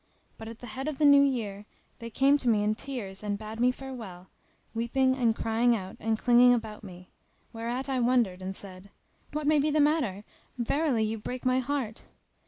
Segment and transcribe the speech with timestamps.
[0.39, 1.67] But at the head of the new year
[1.99, 4.29] they came to me in tears and bade me farewell,
[4.73, 7.11] weeping and crying out and clinging about me:
[7.53, 8.89] whereat I wondered and said,
[9.31, 10.23] "What may be the matter?
[10.57, 12.05] verily you break my heart!"